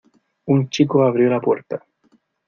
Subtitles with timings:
[0.45, 1.85] Un chico abrió la puerta.